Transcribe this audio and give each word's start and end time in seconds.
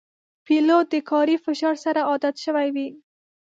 پیلوټ 0.45 0.85
د 0.93 0.95
کاري 1.09 1.35
فشار 1.45 1.75
سره 1.85 1.99
عادت 2.09 2.35
شوی 2.45 2.67
وي. 2.75 2.87